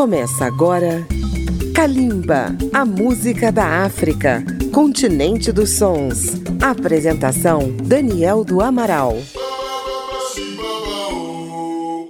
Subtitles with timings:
[0.00, 1.06] Começa agora
[1.74, 4.42] Kalimba, a música da África,
[4.72, 6.40] continente dos sons.
[6.58, 9.18] Apresentação Daniel do Amaral.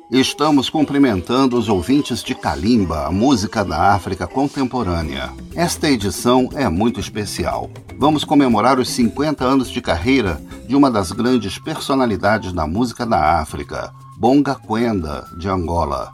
[0.08, 5.32] Estamos cumprimentando os ouvintes de Kalimba, a música da África contemporânea.
[5.56, 7.68] Esta edição é muito especial.
[7.98, 13.40] Vamos comemorar os 50 anos de carreira de uma das grandes personalidades da música da
[13.40, 16.12] África, Bonga Quenda, de Angola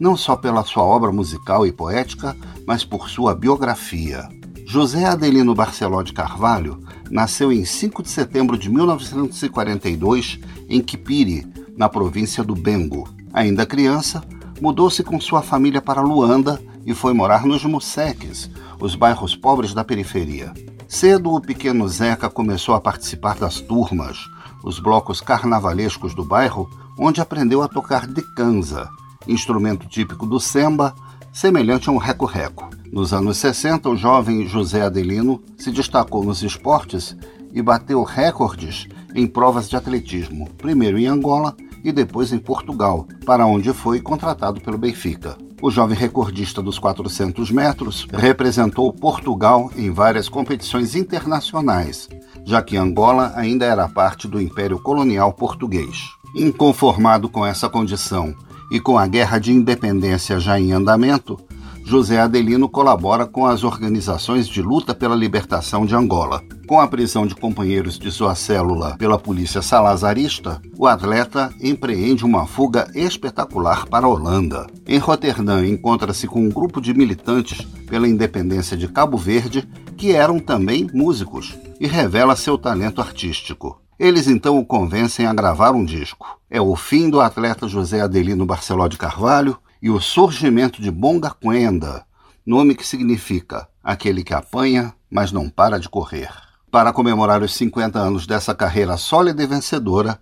[0.00, 2.34] não só pela sua obra musical e poética,
[2.66, 4.26] mas por sua biografia.
[4.64, 11.88] José Adelino Barceló de Carvalho nasceu em 5 de setembro de 1942 em Kipiri, na
[11.88, 13.08] província do Bengo.
[13.32, 14.22] Ainda criança,
[14.60, 19.84] mudou-se com sua família para Luanda e foi morar nos Museques, os bairros pobres da
[19.84, 20.52] periferia.
[20.88, 24.18] Cedo, o pequeno Zeca começou a participar das turmas,
[24.64, 28.88] os blocos carnavalescos do bairro, onde aprendeu a tocar de canza,
[29.30, 30.94] instrumento típico do semba,
[31.32, 32.68] semelhante a um reco-reco.
[32.92, 37.16] Nos anos 60, o jovem José Adelino se destacou nos esportes
[37.52, 43.46] e bateu recordes em provas de atletismo, primeiro em Angola e depois em Portugal, para
[43.46, 45.36] onde foi contratado pelo Benfica.
[45.62, 52.08] O jovem recordista dos 400 metros representou Portugal em várias competições internacionais,
[52.44, 56.08] já que Angola ainda era parte do Império Colonial Português.
[56.34, 58.34] Inconformado com essa condição
[58.70, 61.38] e com a guerra de independência já em andamento,
[61.84, 66.40] José Adelino colabora com as organizações de luta pela libertação de Angola.
[66.68, 72.46] Com a prisão de companheiros de sua célula pela polícia salazarista, o atleta empreende uma
[72.46, 74.68] fuga espetacular para a Holanda.
[74.86, 80.38] Em Roterdã, encontra-se com um grupo de militantes pela independência de Cabo Verde que eram
[80.38, 83.79] também músicos e revela seu talento artístico.
[84.00, 86.40] Eles então o convencem a gravar um disco.
[86.48, 91.36] É o fim do atleta José Adelino Barceló de Carvalho e o surgimento de Bonga
[91.38, 92.06] Quenda,
[92.46, 96.30] nome que significa aquele que apanha, mas não para de correr.
[96.70, 100.18] Para comemorar os 50 anos dessa carreira sólida e vencedora,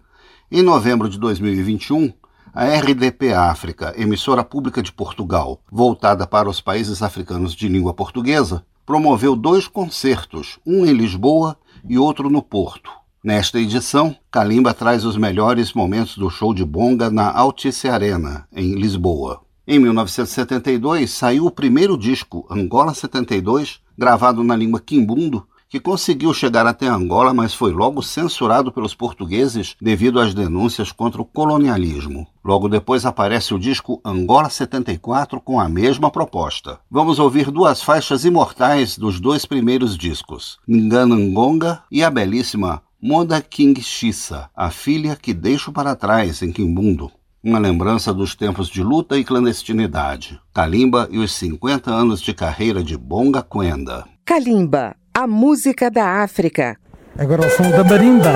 [0.50, 2.12] em novembro de 2021,
[2.52, 8.64] a RDP África, emissora pública de Portugal, voltada para os países africanos de língua portuguesa,
[8.84, 11.56] promoveu dois concertos, um em Lisboa
[11.88, 12.97] e outro no Porto,
[13.28, 18.72] Nesta edição, Kalimba traz os melhores momentos do show de Bonga na Altice Arena, em
[18.72, 19.42] Lisboa.
[19.66, 26.66] Em 1972, saiu o primeiro disco, Angola 72, gravado na língua quimbundo, que conseguiu chegar
[26.66, 32.26] até Angola, mas foi logo censurado pelos portugueses devido às denúncias contra o colonialismo.
[32.42, 36.80] Logo depois aparece o disco Angola 74 com a mesma proposta.
[36.90, 43.80] Vamos ouvir duas faixas imortais dos dois primeiros discos, Nganangonga e a belíssima Moda King
[43.80, 47.08] Xissa, a filha que deixo para trás em Quimbundo.
[47.40, 50.40] Uma lembrança dos tempos de luta e clandestinidade.
[50.52, 54.04] Kalimba e os 50 anos de carreira de Bonga Quenda.
[54.24, 56.76] Kalimba, a música da África.
[57.16, 58.32] Agora o som da marimba.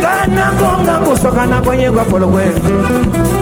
[0.00, 3.41] Gana gonga kusokana kwenye kwa.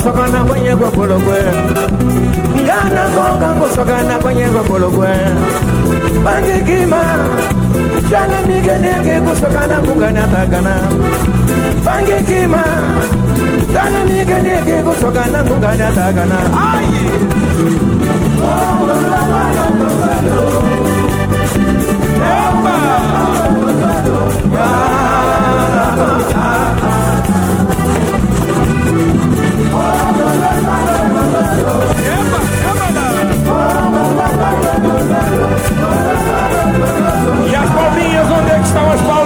[0.00, 1.38] kusogana kwenye gopologwe
[2.64, 5.08] ngana ngoka kusogana kwenye gopologwe
[6.24, 7.00] bangikima
[8.10, 10.74] jana nigenege kusogana kugana tagana
[11.84, 12.64] bangikima
[13.74, 16.38] jana nigenege kusogana kugana tagana
[16.72, 16.86] Ay!
[22.20, 22.76] Epa!
[24.62, 26.59] Ah!
[38.40, 39.19] Onde é que estão as palminhas?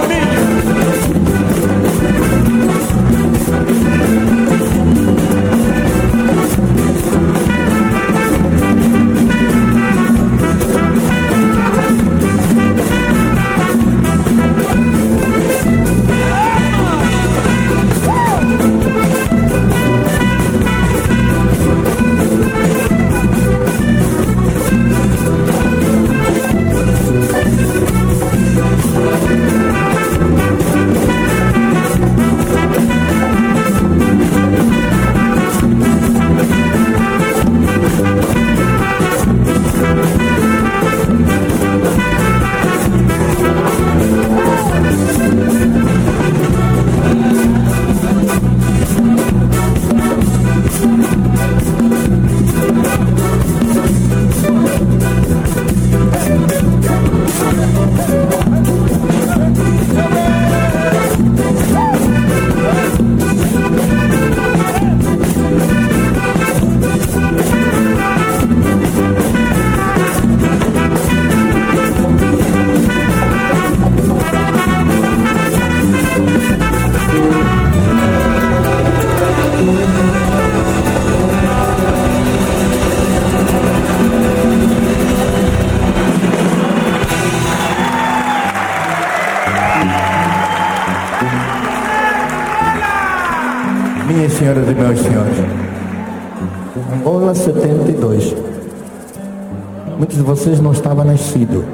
[100.85, 101.65] Estavam nascidos.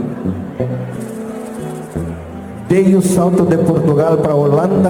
[2.69, 4.89] Dei o salto de Portugal para a Holanda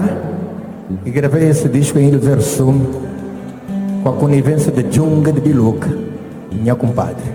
[1.04, 2.86] e gravei esse disco em Ilversum
[4.04, 5.90] com a conivência de Junga de Biluca,
[6.52, 7.32] minha compadre.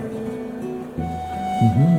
[1.60, 1.98] Uhum.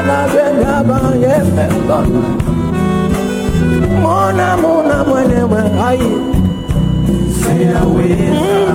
[0.00, 2.08] Bwana zendaba yembe ngona
[4.02, 6.00] Mona mona mwenewe hai
[7.40, 8.74] Sina weza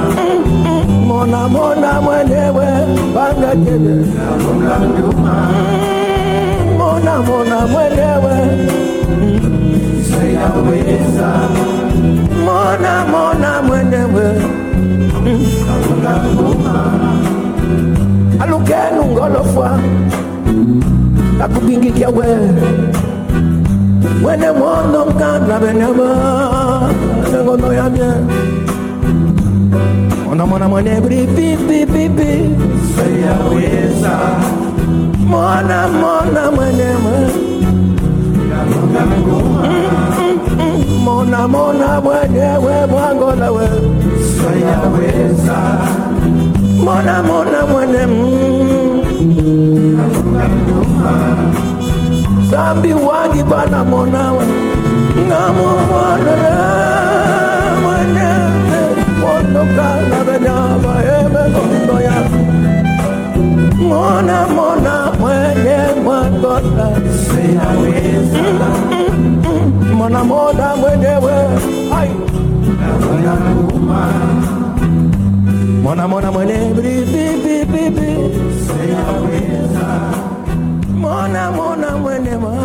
[1.07, 2.65] Mona mona mwenewe
[3.15, 3.95] Banga kebe
[4.45, 4.77] Mona
[6.77, 8.35] mona mona mwenewe
[10.05, 11.31] Sina weza
[12.45, 14.25] Mona mona mwenewe
[16.09, 16.81] Alukenu ngolofwa
[18.39, 19.79] Alukenu ngolofwa
[21.43, 22.25] akubingikia we.
[24.25, 26.09] Wene mondo nkandrabenyama
[27.39, 28.09] engono yamye
[30.31, 32.31] onamona mwene bri pipipipi
[32.95, 34.15] seyaweza
[35.27, 36.89] mona mona mwene
[41.05, 43.67] mona mona mwenyewe bwangola we
[44.35, 45.57] seyaweza
[46.85, 48.64] mona mona mwene mm.
[52.51, 54.45] Zambi wangi bana monawe
[55.27, 56.55] Ngamo mwanara
[57.81, 58.79] Mwanete
[59.19, 62.13] Mondoka na benyama Eme kondo ya.
[63.87, 66.87] Mwana mwana mwenye mwangona
[67.25, 68.69] Sina weza
[69.95, 71.33] Mwana mwana mwenyewe
[71.91, 72.09] Hai.
[75.83, 78.09] Mwana mwana mwenye Mwana mwana baby.
[78.65, 79.65] Say I will.
[80.93, 82.55] Mona, Mona, when am I?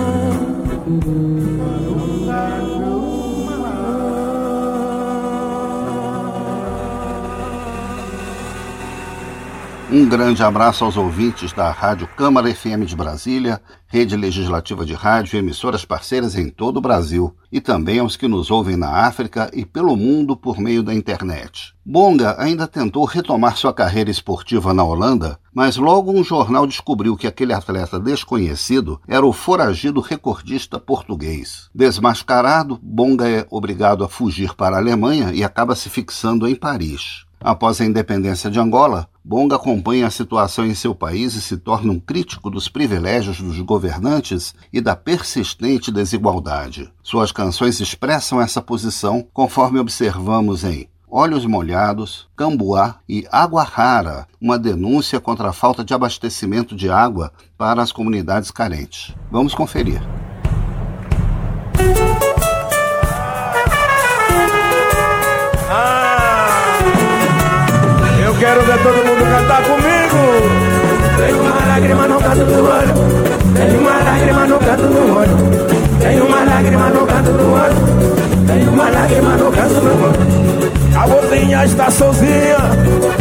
[9.93, 15.35] Um grande abraço aos ouvintes da Rádio Câmara FM de Brasília, rede legislativa de rádio
[15.35, 19.51] e emissoras parceiras em todo o Brasil, e também aos que nos ouvem na África
[19.53, 21.75] e pelo mundo por meio da internet.
[21.85, 27.27] Bonga ainda tentou retomar sua carreira esportiva na Holanda, mas logo um jornal descobriu que
[27.27, 31.69] aquele atleta desconhecido era o foragido recordista português.
[31.75, 37.29] Desmascarado, Bonga é obrigado a fugir para a Alemanha e acaba se fixando em Paris.
[37.43, 41.93] Após a independência de Angola, Bonga acompanha a situação em seu país e se torna
[41.93, 46.91] um crítico dos privilégios dos governantes e da persistente desigualdade.
[47.03, 54.59] Suas canções expressam essa posição, conforme observamos em Olhos Molhados, Cambuá e Água Rara, uma
[54.59, 59.15] denúncia contra a falta de abastecimento de água para as comunidades carentes.
[59.31, 60.01] Vamos conferir.
[68.41, 70.17] Quero ver todo mundo cantar comigo.
[71.19, 72.95] Tem uma lágrima no canto do olho.
[73.55, 75.37] Tem uma lágrima no canto do olho.
[76.01, 78.47] Tem uma lágrima no canto do olho.
[78.47, 80.97] Tem uma lágrima no canto do olho.
[80.97, 82.57] A vozinha está sozinha,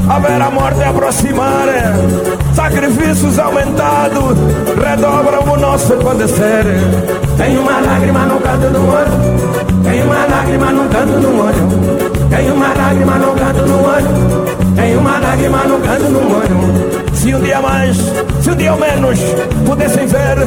[0.10, 1.68] a ver a morte aproximar.
[2.54, 4.38] Sacrifícios aumentados
[4.82, 6.64] redobram o nosso padecer.
[7.36, 9.84] Tem uma lágrima no canto do olho.
[9.84, 14.76] Tem uma lágrima no canto do olho Tem uma lágrima no canto do olho.
[14.76, 17.10] Tem uma lágrima no canto do olho.
[17.14, 17.98] Se um dia mais,
[18.42, 19.20] se um dia menos
[19.66, 20.38] Pudessem ver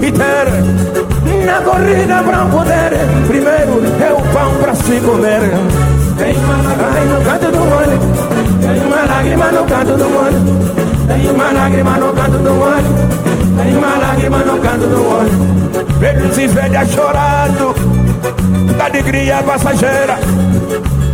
[0.00, 2.92] e ter Na corrida para poder
[3.26, 5.40] Primeiro é o pão para se comer.
[6.16, 7.98] Tem uma lágrima no canto do olho.
[8.62, 10.40] Tem uma lágrima no canto do olho.
[11.06, 13.62] Tem uma lágrima no canto do olho.
[13.62, 15.98] Tem uma lágrima no canto do olho.
[15.98, 17.74] Velhos e velhas chorando
[18.76, 20.18] Da alegria passageira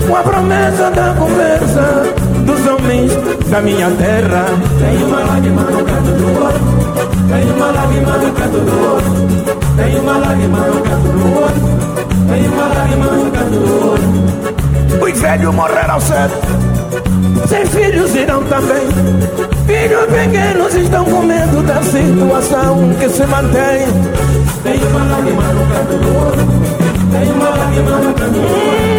[0.09, 2.03] Uma promessa da conversa
[2.47, 3.13] Dos homens
[3.51, 4.47] da minha terra
[4.81, 10.01] Tem uma lágrima no canto do olho Tem uma lágrima no canto do olho Tem
[10.01, 15.55] uma lágrima no canto do olho Tem uma lágrima no canto do olho Os velhos
[15.55, 16.69] morreram cedo
[17.47, 18.87] sem filhos irão também.
[19.67, 23.87] Filhos pequenos estão com medo da situação que se mantém.
[24.63, 26.49] Tem uma lágrima no canto do olho.
[27.11, 28.98] Tem uma lágrima no canto do olho.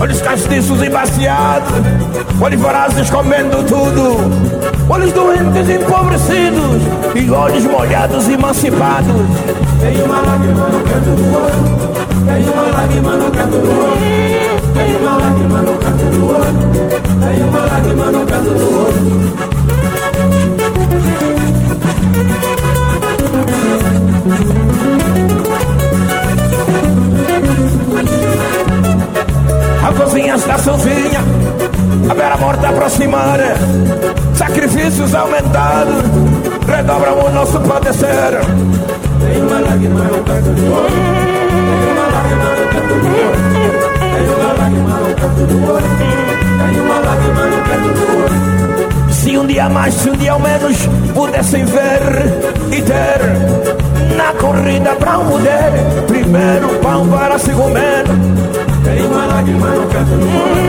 [0.00, 1.72] Olhos castiços e baciados,
[2.40, 4.16] olhos vorazes comendo tudo,
[4.88, 6.98] olhos doentes empobrecidos.
[7.14, 9.12] E olhos molhados emancipados.
[9.80, 11.88] Tem uma lágrima no canto do olho.
[12.28, 16.90] Tem uma lágrima no canto do olho Tem uma lágrima no canto do olho
[17.20, 19.47] Tem uma lágrima no canto do olho
[29.88, 31.20] A cozinha está sozinha
[32.10, 33.38] A beira morta aproximar
[34.34, 36.04] Sacrifícios aumentados.
[36.66, 38.40] Redobram o nosso padecer.
[39.18, 41.28] Tem uma lágrima no canto do olho
[49.10, 50.76] se um dia mais, se um dia ao menos
[51.14, 52.00] pudessem ver
[52.70, 55.72] e ter na corrida para um mulher,
[56.06, 58.04] primeiro pão para se comer.
[59.38, 60.66] Lágrima no canto do olho,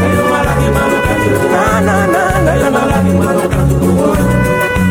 [0.00, 1.90] tem uma lágrima no canto do olho,
[2.46, 4.26] tem uma lágrima no canto do olho,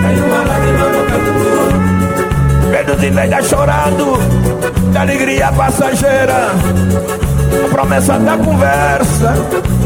[0.03, 2.71] tem uma lágrima no canto do olho.
[2.71, 4.05] Velhos e velhas chorando,
[4.91, 6.51] da alegria passageira
[7.63, 9.33] a promessa da conversa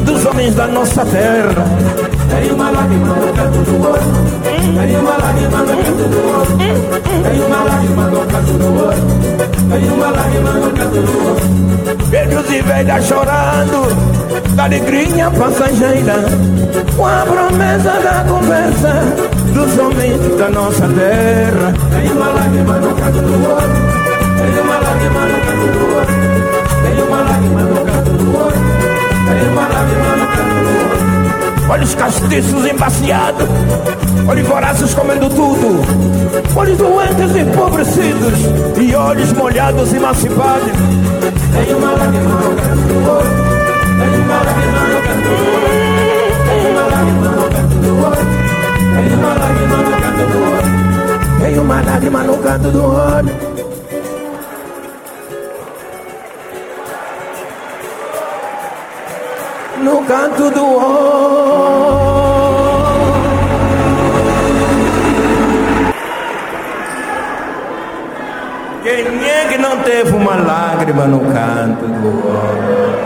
[0.04, 1.66] dos homens da nossa terra.
[2.30, 4.02] Tem uma lágrima no canto do olho,
[4.44, 6.58] tem uma lágrima no canto do olho,
[7.24, 9.04] tem uma lágrima no canto do olho,
[9.70, 12.06] tem uma lágrima no canto do olho.
[12.10, 16.16] Velhos e velhas chorando, da alegria passageira,
[16.96, 18.94] com a promessa da conversa
[19.54, 21.74] dos homens da nossa terra.
[21.92, 23.80] Tem uma lágrima no canto do olho,
[24.38, 26.59] tem uma lágrima no canto do olho.
[26.81, 28.53] Tem uma lágrima no canto do olho.
[29.27, 31.69] Tem uma lágrima no canto do olho.
[31.69, 33.48] Olhos castiços embaciados.
[34.27, 36.19] Olhos vorazes comendo tudo.
[36.55, 38.33] Olhos doentes empobrecidos
[38.77, 40.71] E olhos molhados emancipados
[41.53, 43.50] Tem uma lágrima no canto do olho.
[44.00, 45.79] Tem uma lágrima no canto do olho.
[46.45, 48.25] Tem uma lágrima no canto do olho.
[48.95, 51.41] Tem uma lágrima no canto do olho.
[51.41, 53.49] Tem uma lágrima no canto do olho
[59.83, 62.09] no canto do olho.
[68.83, 73.00] Quem é que não teve uma lágrima no canto do olho?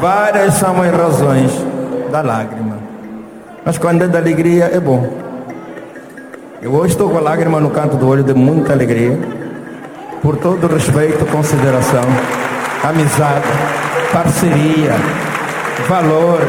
[0.00, 1.52] Várias são as razões
[2.10, 2.76] da lágrima.
[3.64, 5.08] Mas quando é da alegria é bom.
[6.60, 9.18] Eu hoje estou com a lágrima no canto do olho de muita alegria.
[10.20, 12.04] Por todo respeito, consideração,
[12.84, 13.46] amizade,
[14.12, 14.94] parceria,
[15.88, 16.40] valor,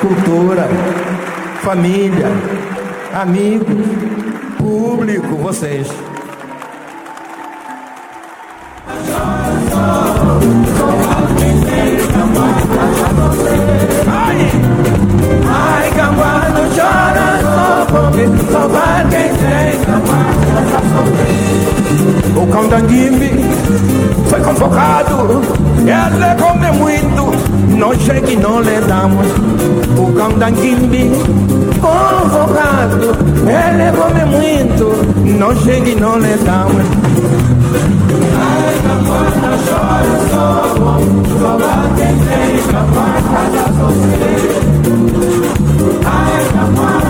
[0.00, 0.68] cultura,
[1.62, 2.26] família,
[3.12, 3.66] amigos,
[4.56, 5.88] público, vocês.
[14.06, 14.50] Ai,
[15.46, 15.90] ai,
[16.74, 18.28] chora só só quem
[19.36, 19.68] tem
[22.36, 22.78] O cão da
[24.28, 25.42] foi convocado,
[25.80, 29.26] ele come muito não chega e não lhe damos
[29.96, 31.10] o cão da Quimbi
[31.80, 32.96] convocado.
[33.46, 34.84] Ele come muito,
[35.38, 36.84] não chega e não lhe damos.
[38.34, 40.16] Ai, campana, chora,
[41.40, 44.42] só lá quem tem campana, já sofrer.
[46.04, 47.07] Ai, campana,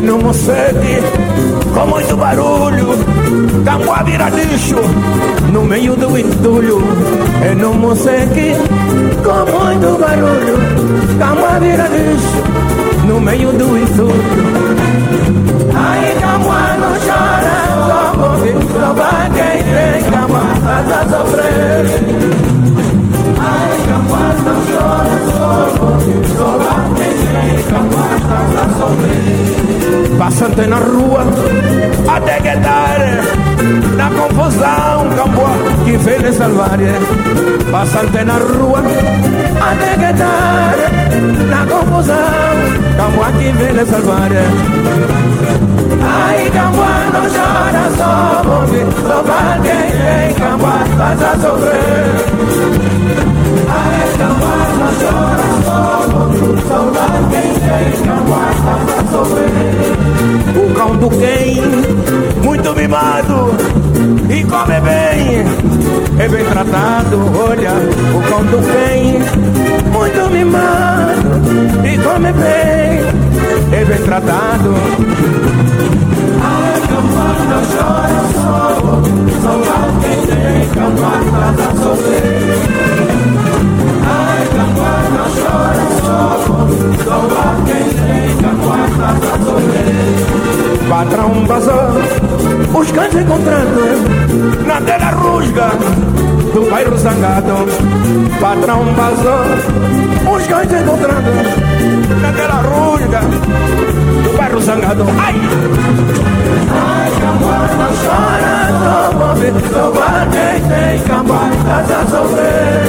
[0.00, 1.02] não sei moseque
[1.74, 2.86] com muito barulho.
[3.64, 4.76] Camboa vira lixo
[5.52, 6.82] no meio do entulho.
[7.42, 8.54] É no moseque
[9.22, 10.56] com muito barulho.
[11.18, 12.42] Camboa vira lixo
[13.06, 14.24] no meio do entulho.
[15.74, 17.56] Ai, Camboa não chora,
[17.86, 17.98] só
[18.72, 22.57] só vai quem tem Camboa pra sofrer.
[30.18, 31.24] Passante na rua,
[32.08, 33.28] até que tarde,
[33.96, 35.50] na confusão, Camboa
[35.84, 36.78] que vem me salvar.
[37.70, 38.82] Passante na rua,
[39.60, 40.82] até que tarde,
[41.48, 42.16] na confusão,
[42.96, 45.57] Camboa que vem me salvar.
[46.00, 52.08] Ai, Camboa não chora, só ouve, só vai quem tem Camboa pra sofrer.
[53.68, 55.78] Ai, Camboa não chora, só
[56.18, 58.76] ouve, só vai quem tem Camboa pra
[59.10, 60.08] sofrer.
[60.56, 61.62] O cão do quem,
[62.42, 63.54] muito mimado
[64.28, 65.44] e come bem,
[66.18, 67.16] é bem tratado.
[67.38, 67.74] Olha,
[68.14, 69.18] o cão do quem,
[69.92, 71.28] muito mimado
[71.84, 73.27] e come bem,
[73.72, 74.74] é bem tratado.
[76.42, 78.22] Ai, Camboa não chora,
[79.42, 80.60] só vai quem tem
[81.30, 82.58] pra sofrer.
[84.06, 85.84] Ai, Camboa não chora,
[87.04, 89.10] só vai quem tem Camboa pra
[89.44, 89.98] sofrer.
[90.88, 91.28] Patrão
[92.74, 93.82] os cães encontrando
[94.66, 95.70] na telha rusga
[96.54, 97.66] do bairro zangado.
[98.40, 98.84] Patrão
[100.34, 101.67] os cães encontrando
[102.32, 105.04] telha rusga do bairro zangado.
[105.18, 105.34] Ai!
[106.70, 108.54] Ai, Camboa não chora,
[109.28, 112.88] ouve, só vai quem tem Camboa pra sofrer.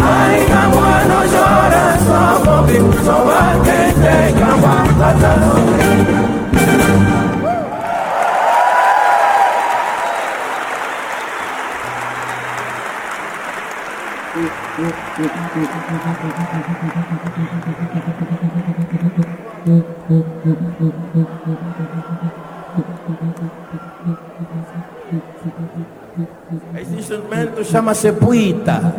[0.00, 3.16] Ai, Camboa não chora, só ouve, só
[3.64, 6.41] quem tem Camboa pra sofrer.
[26.80, 28.94] Esse instrumento chama-se puita.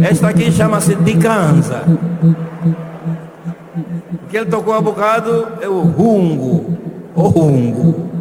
[0.00, 1.82] Esta aqui chama-se dicanza.
[4.12, 6.78] O que ele tocou há bocado é o rungo.
[7.16, 8.12] O rungo.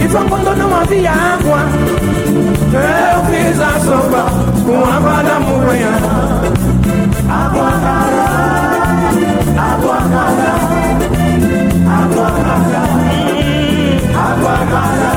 [0.00, 1.60] E fangondou não havia água
[2.72, 4.24] Eu fiz a sopa
[4.64, 5.90] com água da montanha
[7.28, 8.28] Água cara,
[9.56, 10.54] água cara
[11.90, 12.82] Água cara,
[14.14, 15.12] água cara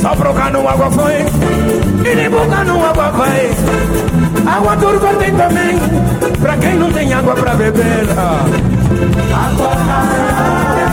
[0.00, 1.18] Só pro cano água foi
[2.10, 3.50] E nem pro cano água vai
[4.46, 5.78] Água turva tem também
[6.40, 8.06] Pra quem não tem água pra beber
[9.32, 10.83] Água cara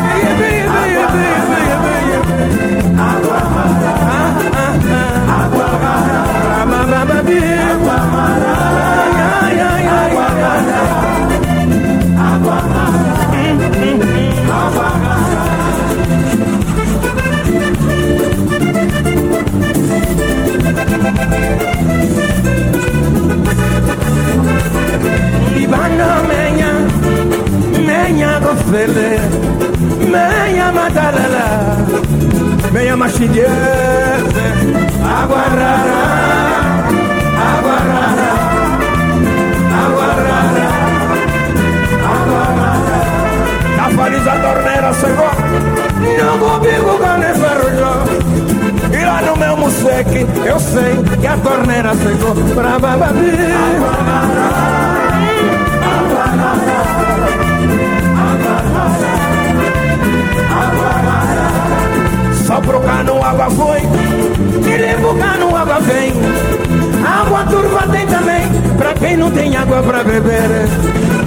[28.71, 29.09] fele
[30.11, 31.47] meia matarala
[32.73, 34.45] meia machinheza
[35.19, 36.01] água rara
[37.51, 38.20] água rara
[43.85, 45.31] Afariz a torneira chegou
[46.17, 48.03] Não comigo ganefarujou
[48.91, 53.31] E lá no meu moceque Eu sei que a torneira chegou Pra bababi
[62.45, 63.79] Só pro cano água foi
[64.69, 66.13] E limpo cano água vem.
[67.05, 68.20] Água turva tenta
[68.77, 71.20] Pra quem não tem água pra beber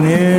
[0.00, 0.37] Ai, que bonito.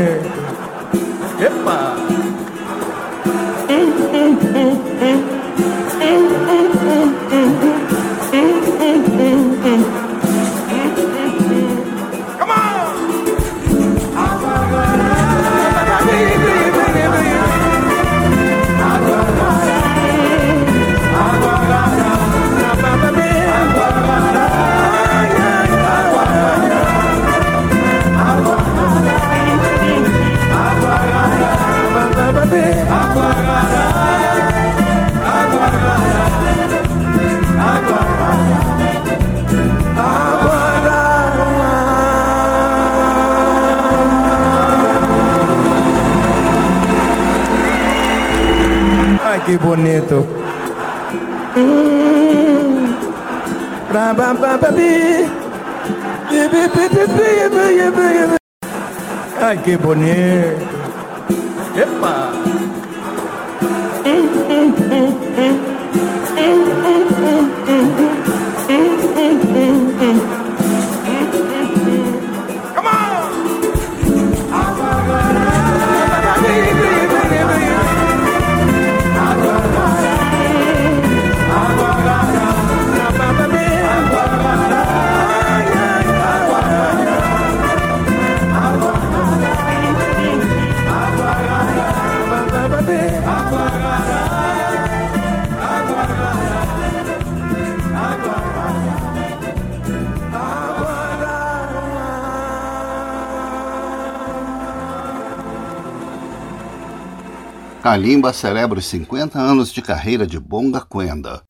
[107.90, 111.42] Kalimba celebra os 50 anos de carreira de Bonga Quenda.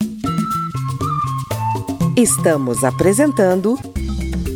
[2.16, 3.78] Estamos apresentando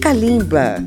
[0.02, 0.78] Kalimba.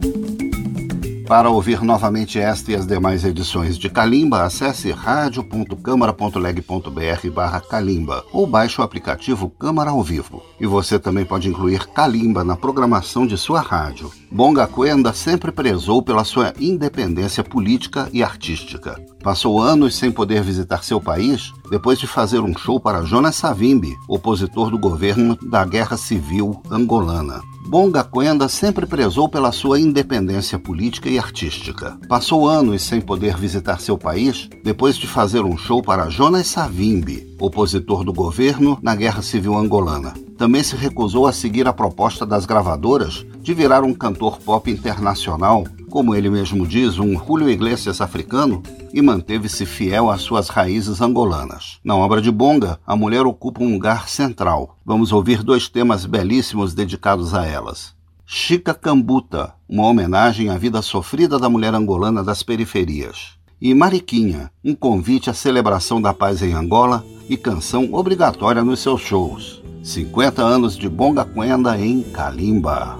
[1.28, 8.46] Para ouvir novamente esta e as demais edições de Kalimba, acesse radio.câmara.leg.br barra Kalimba ou
[8.46, 10.42] baixe o aplicativo Câmara ao Vivo.
[10.58, 14.10] E você também pode incluir Kalimba na programação de sua rádio.
[14.36, 19.02] Bonga Quenda sempre prezou pela sua independência política e artística.
[19.22, 23.96] Passou anos sem poder visitar seu país depois de fazer um show para Jonas Savimbi,
[24.06, 27.40] opositor do governo da Guerra Civil angolana.
[27.68, 31.98] Bonga Quenda sempre prezou pela sua independência política e artística.
[32.08, 37.34] Passou anos sem poder visitar seu país depois de fazer um show para Jonas Savimbi,
[37.40, 40.14] opositor do governo na Guerra Civil angolana.
[40.38, 45.64] Também se recusou a seguir a proposta das gravadoras de virar um cantor pop internacional,
[45.96, 51.78] como ele mesmo diz, um Julio Iglesias africano, e manteve-se fiel às suas raízes angolanas.
[51.82, 54.76] Na obra de Bonga, a mulher ocupa um lugar central.
[54.84, 57.94] Vamos ouvir dois temas belíssimos dedicados a elas.
[58.26, 63.30] Chica Cambuta, uma homenagem à vida sofrida da mulher angolana das periferias.
[63.58, 69.00] E Mariquinha, um convite à celebração da paz em Angola e canção obrigatória nos seus
[69.00, 69.62] shows.
[69.82, 72.98] 50 anos de Bonga Quenda em Kalimba.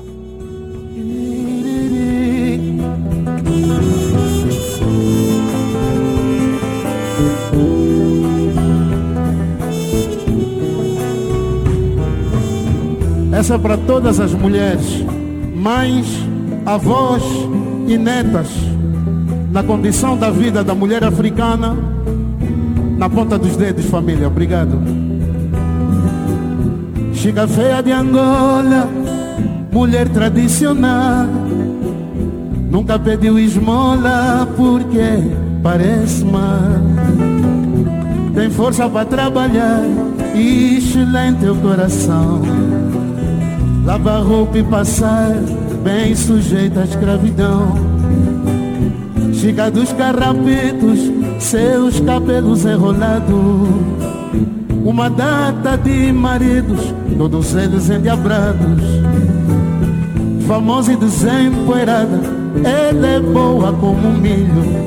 [13.47, 15.05] Essa é para todas as mulheres,
[15.55, 16.07] mães,
[16.65, 17.23] avós
[17.87, 18.49] e netas,
[19.53, 21.77] na condição da vida da mulher africana,
[22.99, 24.27] na ponta dos dedos, família.
[24.27, 24.79] Obrigado.
[27.13, 28.89] Chica feia de Angola,
[29.71, 31.27] mulher tradicional,
[32.71, 35.23] nunca pediu esmola porque
[35.63, 36.61] parece mal.
[38.35, 39.83] Tem força para trabalhar
[40.35, 42.43] e excelente o coração.
[43.85, 45.33] Lavar roupa e passar,
[45.83, 47.75] bem sujeita à escravidão.
[49.33, 50.99] Chica dos carrapetos,
[51.39, 53.69] seus cabelos enrolados.
[54.85, 58.83] uma data de maridos, todos eles endiabrados.
[60.47, 62.21] Famosa e desempoeirada,
[62.65, 64.87] ela é boa como milho.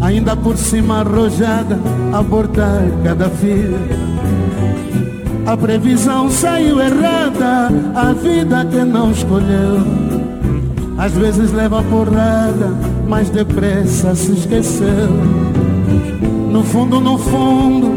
[0.00, 1.78] Ainda por cima arrojada,
[2.12, 3.78] abortar cada filho.
[5.46, 9.80] A previsão saiu errada, a vida que não escolheu.
[10.96, 12.72] Às vezes leva porrada,
[13.08, 15.08] mas depressa se esqueceu.
[16.50, 17.90] No fundo, no fundo,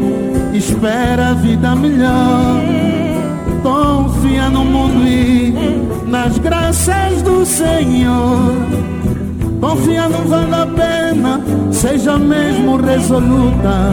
[0.54, 2.60] espera a vida melhor.
[3.62, 5.53] Confia no mundo e
[6.06, 8.54] nas graças do Senhor.
[9.60, 11.40] Confia, não vale a pena,
[11.72, 13.92] seja mesmo resoluta.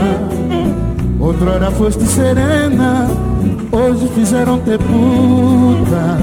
[1.19, 3.07] Outrora foste serena,
[3.71, 6.17] hoje fizeram-te puta.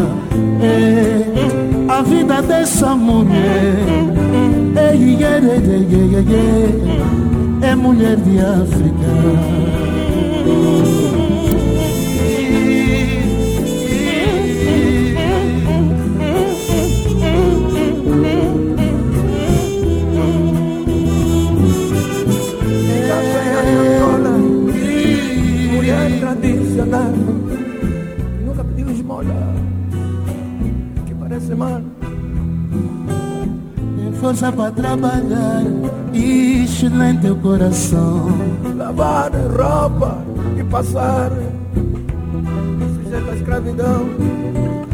[0.61, 3.77] É a vida dessa mulher.
[4.77, 4.95] É,
[7.71, 9.09] é mulher de África.
[34.29, 35.65] Força para trabalhar.
[36.13, 38.29] Excelente o coração.
[38.77, 40.19] Lavar roupa
[40.55, 41.31] e passar.
[43.03, 44.11] Sujeito à escravidão.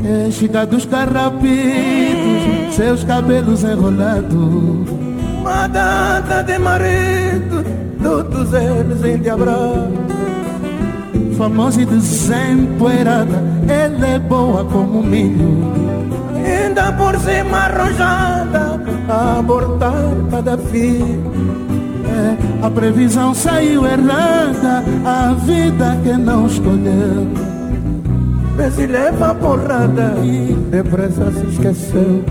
[0.04, 4.88] É Chica dos carrapitos Seus cabelos enrolados.
[5.40, 7.64] Uma data de marido
[8.00, 10.04] Todos eles endiabrados
[11.36, 15.74] famosa e desempoeirada, ela é boa como milho.
[16.36, 18.63] Ainda por cima arrojada,
[19.08, 21.22] a abortar cada filho.
[22.06, 27.26] É, a previsão saiu errada, a vida que não escolheu.
[28.56, 32.24] Vê se leva a porrada e depressa se esqueceu.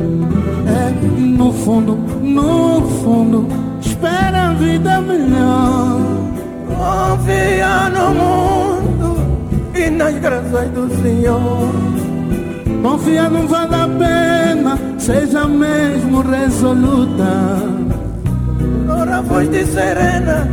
[0.68, 3.48] É, no fundo, no fundo,
[3.82, 6.00] espera a vida melhor.
[6.68, 9.18] Confia no mundo
[9.76, 12.03] e nas graças do Senhor.
[12.84, 17.64] Confia, não vale a pena, seja mesmo resoluta.
[18.90, 20.46] Ora foste serena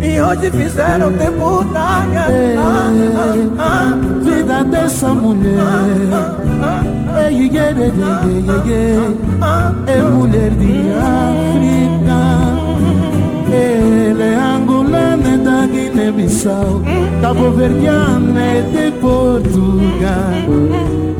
[0.00, 2.26] e hoje fizeram te putanha.
[2.30, 2.90] É, ah,
[3.58, 5.60] ah, vida dessa mulher.
[7.18, 7.30] É
[10.02, 12.39] mulher de África.
[15.26, 16.82] É da Guiné-Bissau
[17.20, 20.32] Cabo Verdeana é de Portugal.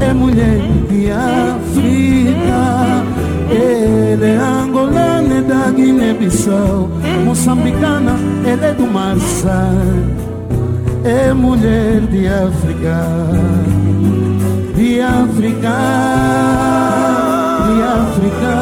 [0.01, 3.05] É mulher de África
[3.51, 6.89] Ele é angolana é da Guiné-Bissau.
[7.25, 9.55] Moçambicana, ele é do Marçal.
[11.05, 13.07] É mulher de África.
[14.77, 15.77] De África.
[17.67, 18.55] De África.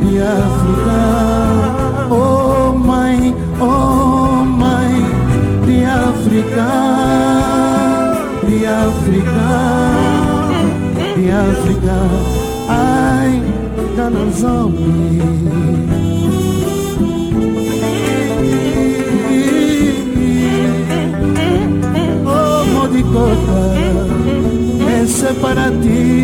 [0.00, 1.00] De África.
[2.10, 2.39] Oh
[6.20, 6.68] África,
[8.46, 9.48] de África,
[11.16, 11.96] de África,
[12.68, 13.42] ai,
[13.96, 15.22] canazombi.
[22.26, 23.60] Oh, modicota,
[25.02, 26.20] esse é para ti.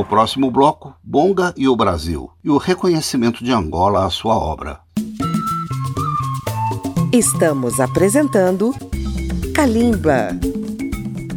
[0.00, 4.80] No próximo bloco, Bonga e o Brasil e o reconhecimento de Angola à sua obra.
[7.12, 8.74] Estamos apresentando
[9.54, 10.30] Kalimba.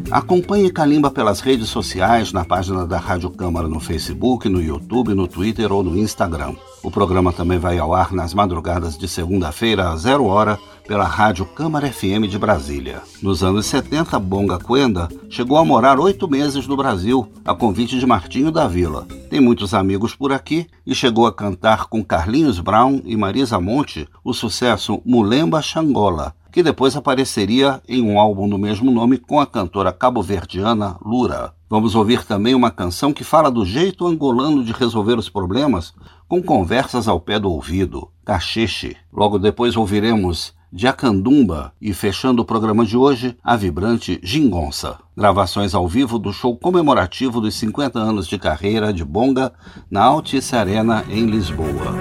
[0.09, 5.27] Acompanhe Kalimba pelas redes sociais, na página da Rádio Câmara no Facebook, no YouTube, no
[5.27, 6.55] Twitter ou no Instagram.
[6.81, 11.45] O programa também vai ao ar nas madrugadas de segunda-feira, às zero hora, pela Rádio
[11.45, 13.01] Câmara FM de Brasília.
[13.21, 18.05] Nos anos 70, Bonga Quenda chegou a morar oito meses no Brasil, a convite de
[18.05, 19.07] Martinho da Vila.
[19.29, 24.07] Tem muitos amigos por aqui e chegou a cantar com Carlinhos Brown e Marisa Monte
[24.23, 29.47] o sucesso Mulemba Xangola, que depois apareceria em um álbum do mesmo nome com a
[29.47, 31.53] cantora cabo-verdiana Lura.
[31.67, 35.91] Vamos ouvir também uma canção que fala do jeito angolano de resolver os problemas
[36.27, 38.95] com conversas ao pé do ouvido, Cacheche.
[39.11, 44.97] Logo depois ouviremos Jacandumba e, fechando o programa de hoje, a vibrante Gingonça.
[45.15, 49.53] Gravações ao vivo do show comemorativo dos 50 anos de carreira de Bonga
[49.89, 51.93] na Altice Arena, em Lisboa.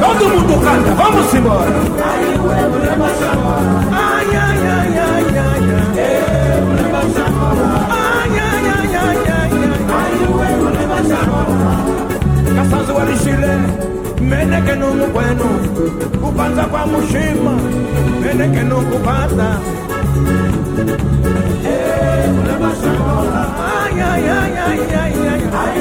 [0.00, 1.78] Todo mundo canta, vamos embora.
[12.68, 12.70] Ai.
[12.70, 13.58] Kasanzu walishile
[14.20, 15.44] meneke numukwenu
[16.22, 17.52] kupanza kwa mushima
[18.22, 19.58] meneke nukupata
[22.68, 25.42] Ai, ai, ai, ai, ai, ai.
[25.58, 25.78] Ai,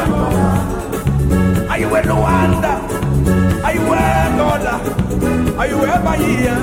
[1.73, 2.73] Aiwe Luanda,
[3.65, 4.75] aiwe Angola,
[5.59, 6.57] aiwe Bahia,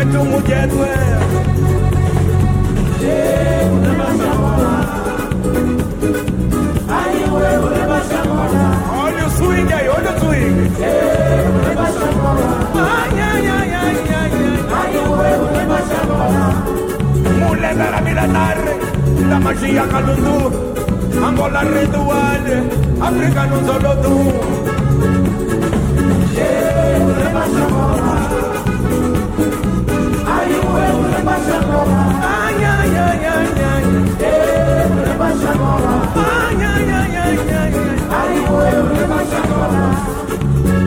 [0.00, 0.88] etu mujetwe.
[9.02, 10.58] Olha o swing aí, olha o swing.
[12.74, 14.32] Ai, ai, ai, ai, ai,
[14.74, 14.88] ai.
[17.40, 18.58] Mulher da milenar,
[19.30, 20.38] da magia calundu,
[21.26, 22.44] Angola ritual,
[23.00, 24.14] africano solo tu.
[26.38, 26.52] Ay,
[28.02, 28.07] ay,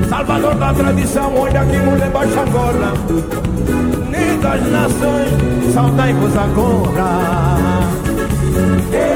[0.09, 2.93] Salvador da tradição, olha que mulher baixa agora.
[4.09, 7.41] Nem das nações, saudai-vos agora.
[8.93, 9.12] É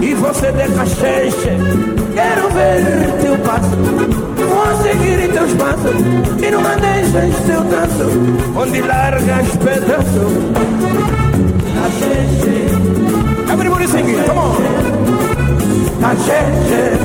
[0.00, 1.50] e você de cheche.
[2.14, 3.76] Quero ver teu passo,
[4.36, 6.00] vou seguir em teus passos,
[6.42, 10.24] e não deixas teu tanto, onde largas pedaço.
[11.76, 12.68] A cheche.
[13.52, 14.56] Everybody singing, come on.
[16.04, 16.98] A cheche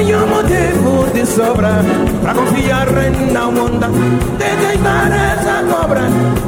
[0.00, 1.82] tenho motivo de sobra
[2.22, 2.86] Pra confiar
[3.32, 3.88] na onda
[4.38, 6.02] De deitar essa cobra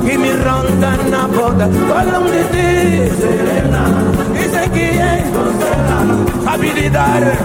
[0.04, 3.84] Que me ronda na boda Falam de ti, serena
[4.32, 5.98] Dizem que és donzela
[6.46, 7.36] Habilidade é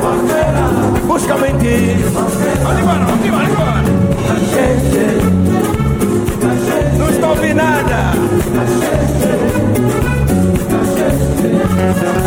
[1.06, 2.34] Busca mentir Vamos
[2.80, 3.84] embora, vamos embora, embora
[6.98, 8.14] Não estou ouvindo nada.
[8.56, 8.92] Cachê,
[10.70, 11.10] cachê,
[11.78, 12.18] cachê.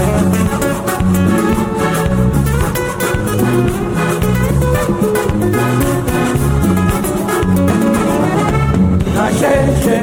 [9.40, 9.96] Gente,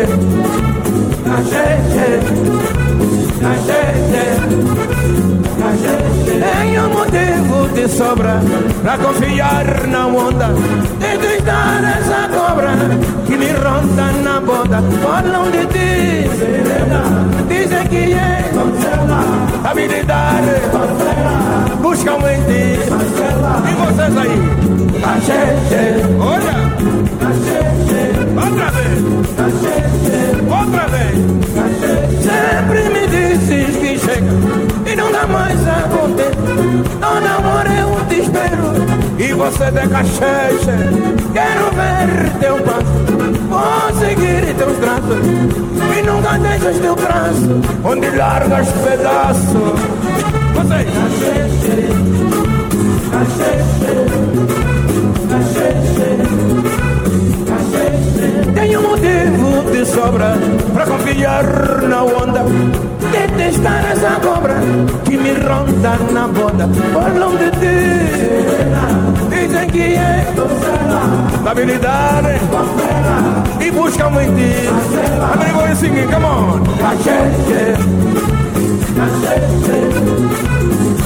[1.25, 2.07] a gente,
[5.63, 6.31] a gente.
[6.41, 8.41] Tenho motivo de sobra
[8.81, 10.47] pra confiar na onda.
[10.99, 12.71] De tentar essa cobra
[13.27, 16.29] que me ronda na boda Falam de ti,
[17.47, 18.51] dizem que é
[19.63, 20.51] habilidade
[21.81, 22.79] Buscam em ti
[23.67, 24.37] E vocês aí?
[25.03, 25.81] A gente,
[26.19, 26.47] olha.
[26.47, 27.06] A gente,
[30.49, 31.17] outra vez
[32.21, 34.31] Sempre me dizes que chega
[34.85, 35.87] e não dá mais a.
[36.99, 38.73] Dona Amor, eu te espero
[39.17, 40.77] e você de cacheche.
[41.33, 42.97] Quero ver teu passo,
[43.49, 45.25] vou seguir teus traços
[45.97, 49.79] e nunca deixas teu braço onde largas pedaços.
[50.53, 51.87] Você, cacheche,
[53.11, 53.87] cacheche,
[54.51, 54.56] cacheche.
[58.77, 60.37] Tenho motivo de sobra
[60.71, 61.43] para confiar
[61.89, 62.45] na onda.
[63.11, 64.55] Detestar essa cobra
[65.03, 67.77] que me ronda na boda Falam de ti
[69.29, 70.27] Dizem que é
[71.49, 72.39] habilidade.
[73.59, 74.67] E buscam em ti.
[75.33, 76.63] Everybody singing, come on.
[76.77, 77.77] Cachete
[78.95, 79.77] Cachete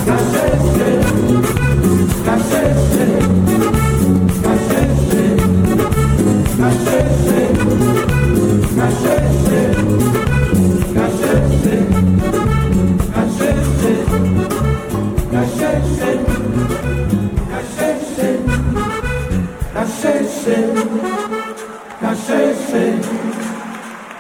[0.06, 1.01] Cachete
[8.82, 9.62] Cachete,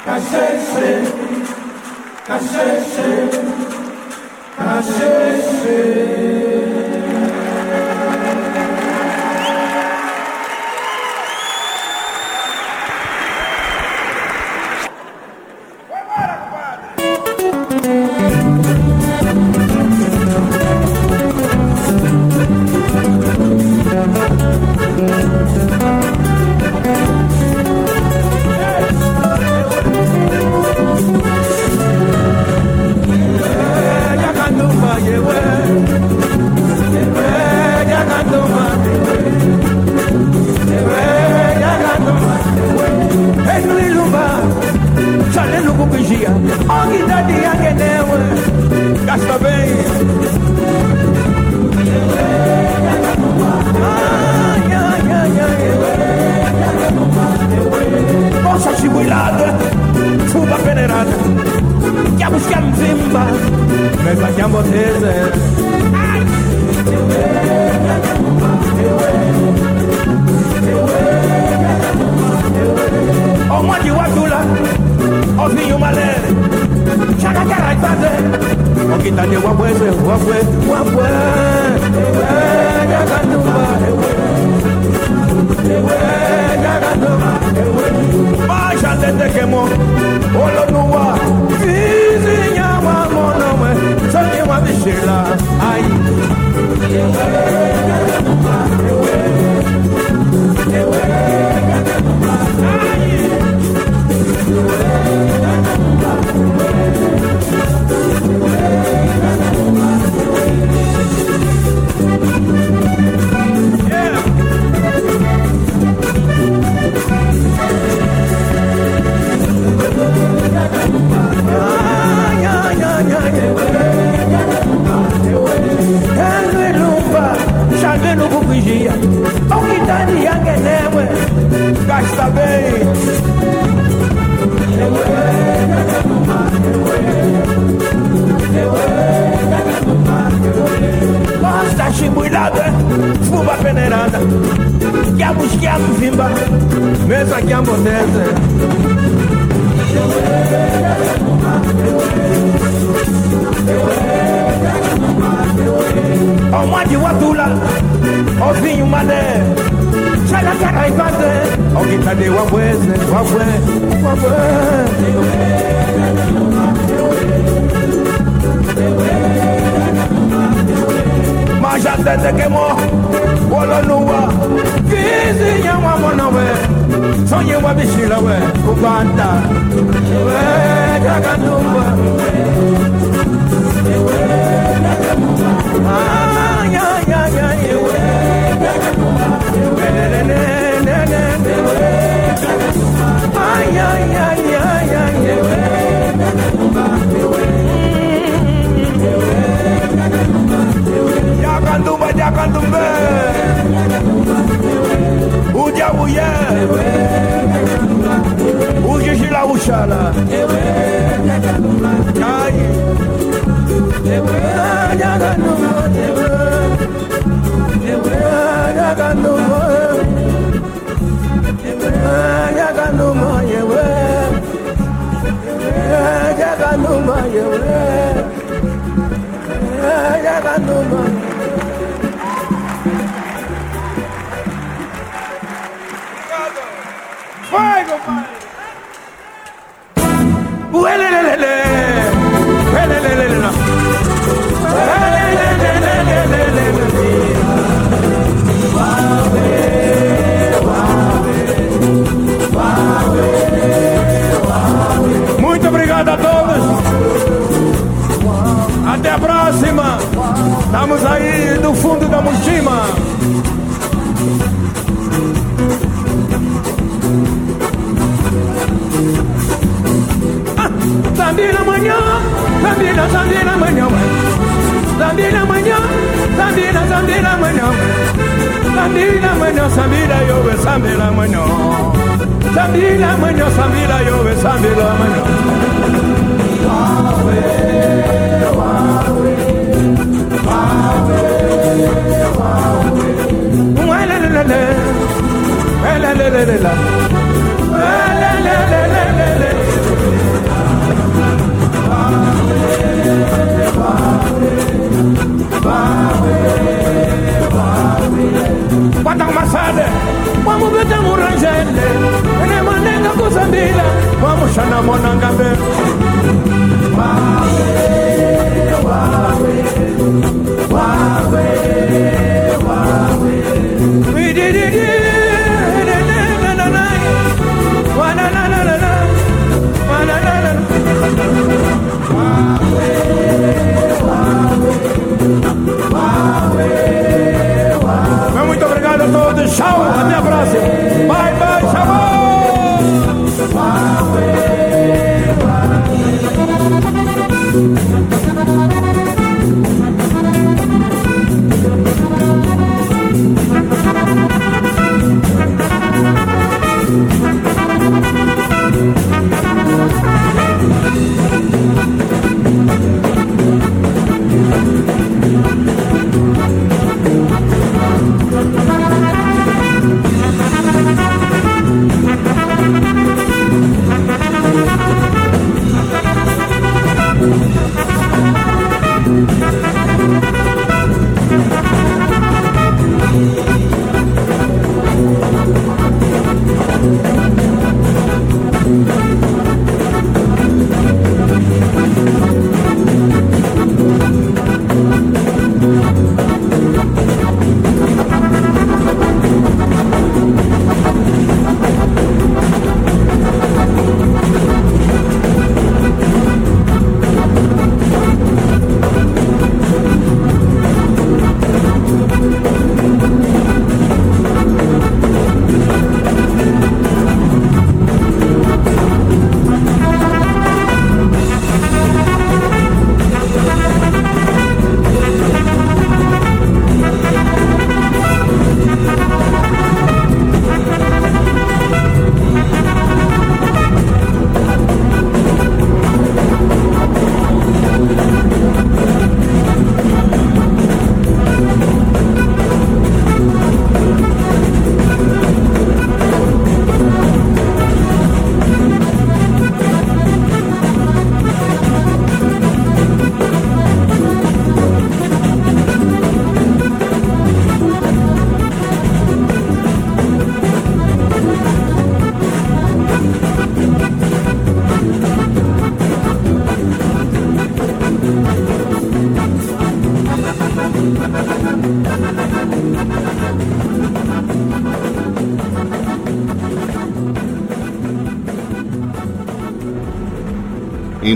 [0.05, 1.01] cachete,
[2.27, 3.30] cachete.
[34.81, 35.60] fallé, ouais.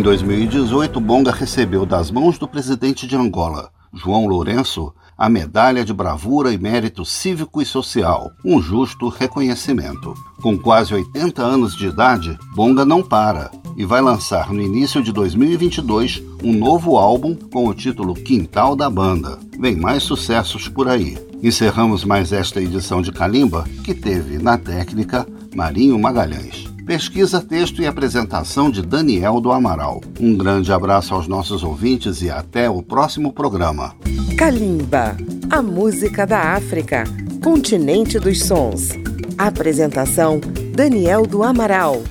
[0.06, 6.54] 2018, Bonga recebeu das mãos do presidente de Angola, João Lourenço, a Medalha de Bravura
[6.54, 10.14] e Mérito Cívico e Social, um justo reconhecimento.
[10.44, 15.12] Com quase 80 anos de idade, Bonga não para e vai lançar no início de
[15.12, 19.40] 2022 um novo álbum com o título Quintal da Banda.
[19.60, 21.18] Vem mais sucessos por aí.
[21.42, 25.26] Encerramos mais esta edição de Calimba, que teve na técnica
[25.56, 26.75] Marinho Magalhães.
[26.86, 30.02] Pesquisa, texto e apresentação de Daniel do Amaral.
[30.20, 33.96] Um grande abraço aos nossos ouvintes e até o próximo programa.
[34.38, 35.18] Kalimba,
[35.50, 37.04] a música da África,
[37.44, 38.90] continente dos sons.
[39.36, 40.40] Apresentação:
[40.76, 42.04] Daniel do Amaral.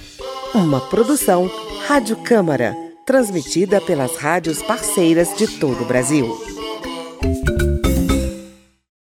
[0.53, 1.49] Uma produção
[1.87, 2.75] Rádio Câmara
[3.07, 6.54] transmitida pelas rádios parceiras de todo o Brasil.